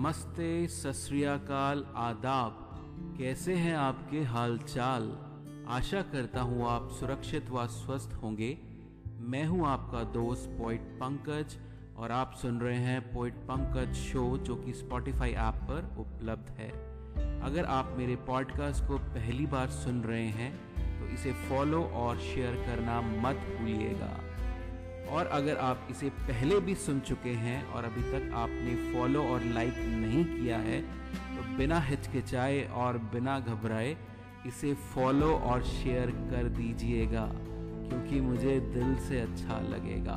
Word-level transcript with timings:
नमस्ते 0.00 0.66
सस्रियाकाल 0.66 1.84
आदाब। 1.96 3.16
कैसे 3.18 3.54
हैं 3.54 3.74
आपके 3.76 4.20
हाल 4.24 4.56
चाल 4.58 5.10
आशा 5.68 6.00
करता 6.02 6.40
हूँ 6.40 6.66
आप 6.68 6.88
सुरक्षित 6.90 7.50
व 7.50 7.66
स्वस्थ 7.66 8.14
होंगे। 8.22 8.48
मैं 9.20 9.44
हूँ 9.46 9.66
आपका 9.66 10.02
दोस्त 10.12 10.48
पोइट 10.50 10.80
पंकज 11.02 11.56
और 11.98 12.12
आप 12.12 12.32
सुन 12.42 12.60
रहे 12.60 12.76
हैं 12.76 13.00
पोइट 13.12 13.34
पंकज 13.50 13.94
शो 13.94 14.36
जो 14.38 14.56
कि 14.56 14.72
स्पॉटिफाई 14.72 15.32
ऐप 15.32 15.60
पर 15.70 15.94
उपलब्ध 16.00 16.50
है। 16.60 16.70
अगर 17.40 17.64
आप 17.64 17.94
मेरे 17.98 18.16
पॉडकास्ट 18.26 18.84
को 18.84 18.98
पहली 18.98 19.46
बार 19.46 19.68
सुन 19.76 20.02
रहे 20.02 20.26
हैं 20.40 20.52
तो 21.00 21.12
इसे 21.14 21.32
फॉलो 21.48 21.82
और 21.96 22.18
शेयर 22.20 22.54
करना 22.66 23.00
मत 23.00 23.46
भूलिएगा। 23.50 24.16
और 25.10 25.26
अगर 25.32 25.56
आप 25.58 25.86
इसे 25.90 26.08
पहले 26.20 26.58
भी 26.60 26.74
सुन 26.74 27.00
चुके 27.00 27.32
हैं 27.38 27.62
और 27.66 27.84
अभी 27.84 28.02
तक 28.02 28.30
आपने 28.34 28.74
फॉलो 28.92 29.22
और 29.24 29.44
लाइक 29.54 29.78
नहीं 29.96 30.24
किया 30.24 30.58
है 30.58 30.80
तो 30.80 31.56
बिना 31.56 31.80
हिचकिचाए 31.80 32.62
और 32.74 32.98
बिना 33.12 33.38
घबराए 33.40 33.96
इसे 34.46 34.72
फॉलो 34.94 35.32
और 35.44 35.62
शेयर 35.62 36.10
कर 36.30 36.48
दीजिएगा, 36.50 37.24
क्योंकि 37.32 38.20
मुझे 38.20 38.58
दिल 38.74 38.94
से 39.08 39.20
अच्छा 39.20 39.58
लगेगा। 39.60 40.16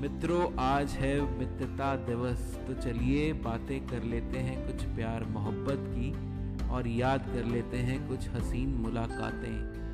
मित्रों, 0.00 0.42
आज 0.58 0.90
है 0.92 1.20
मित्रता 1.38 1.94
दिवस 2.06 2.40
तो 2.66 2.74
चलिए 2.82 3.32
बातें 3.32 3.86
कर 3.86 4.02
लेते 4.04 4.38
हैं 4.38 4.56
कुछ 4.66 4.84
प्यार 4.96 5.24
मोहब्बत 5.30 5.84
की 5.88 6.68
और 6.68 6.88
याद 6.88 7.26
कर 7.26 7.44
लेते 7.44 7.76
हैं 7.78 8.06
कुछ 8.08 8.28
हसीन 8.28 8.74
मुलाकातें। 8.76 9.85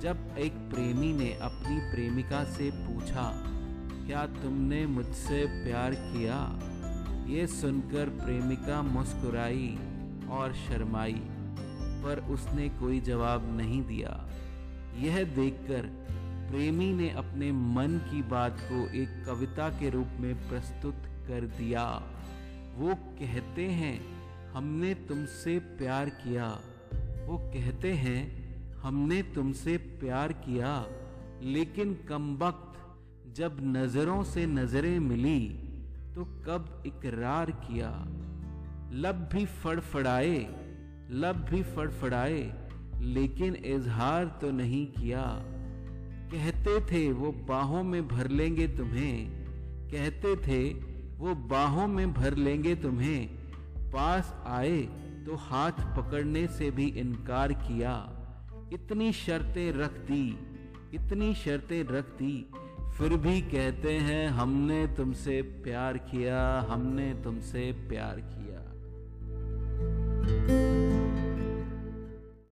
जब 0.00 0.34
एक 0.38 0.52
प्रेमी 0.52 1.12
ने 1.12 1.32
अपनी 1.32 1.78
प्रेमिका 1.78 2.44
से 2.44 2.70
पूछा, 2.74 3.42
क्या 4.06 4.26
तुमने 4.26 4.86
मुझसे 4.86 5.64
प्यार 5.64 5.94
किया? 5.94 6.60
ये 7.26 7.46
सुनकर 7.46 8.08
प्रेमिका 8.08 8.82
मुस्कुराई 8.82 9.78
और 10.30 10.54
शर्माई, 10.54 11.20
पर 12.02 12.26
उसने 12.30 12.68
कोई 12.68 13.00
जवाब 13.00 13.56
नहीं 13.56 13.82
दिया। 13.82 14.28
यह 14.96 15.24
देखकर 15.24 15.82
प्रेमी 16.50 16.92
ने 16.92 17.10
अपने 17.10 17.52
मन 17.52 18.00
की 18.10 18.22
बात 18.22 18.56
को 18.60 18.88
एक 18.88 19.24
कविता 19.26 19.68
के 19.68 19.90
रूप 19.90 20.08
में 20.20 20.48
प्रस्तुत 20.48 20.94
कर 21.04 21.40
दिया। 21.46 22.02
वो 22.76 22.94
कहते 22.94 23.62
हैं, 23.62 24.00
हमने 24.52 24.94
तुमसे 24.94 25.58
प्यार 25.58 26.08
किया। 26.08 26.60
वो 27.26 27.38
कहते 27.38 27.92
हैं 27.92 28.39
हमने 28.82 29.22
तुमसे 29.22 29.76
प्यार 29.76 30.32
किया, 30.32 30.86
लेकिन 31.42 31.94
कम 32.08 32.36
वक्त 32.36 32.66
जब 33.36 33.56
नज़रों 33.60 34.24
से 34.24 34.46
नज़रें 34.46 34.98
मिली 34.98 35.48
तो 36.14 36.24
कब 36.24 36.82
इकरार 36.86 37.50
किया। 37.50 37.90
लब 38.92 39.28
भी 39.32 39.46
फड़फड़ाए, 39.46 40.38
लब 41.10 41.46
भी 41.50 41.62
फड़फड़ाए, 41.62 42.68
लेकिन 43.00 43.54
इजहार 43.54 44.38
तो 44.40 44.50
नहीं 44.50 44.86
किया। 44.86 45.42
कहते 46.32 46.80
थे, 46.80 47.12
वो 47.12 47.32
बाहों 47.32 47.82
में 47.82 48.08
भर 48.08 48.28
लेंगे 48.28 48.68
तुम्हें। 48.68 49.30
कहते 49.90 50.36
थे, 50.36 50.72
वो 51.18 51.34
बाहों 51.34 51.88
में 51.88 52.12
भर 52.12 52.34
लेंगे 52.34 52.74
तुम्हें। 52.74 53.26
पास 53.90 54.34
आए 54.46 54.80
तो 55.26 55.36
हाथ 55.36 55.72
पकड़ने 55.72 56.46
से 56.46 56.70
भी 56.70 56.86
इनकार 56.86 57.52
किया। 57.52 58.19
इतनी 58.72 59.12
शर्तें 59.12 59.72
रख 59.72 59.92
दी, 59.92 60.38
इतनी 60.94 61.34
शर्तें 61.34 61.82
रख 61.84 62.04
दी, 62.04 62.46
फिर 62.98 63.16
भी 63.16 63.40
कहते 63.40 63.92
हैं, 63.92 64.28
हमने 64.28 64.86
तुमसे 64.86 65.42
प्यार 65.42 65.98
किया, 65.98 66.66
हमने 66.68 67.14
तुमसे 67.14 67.72
प्यार 67.88 68.20
किया। 68.20 68.49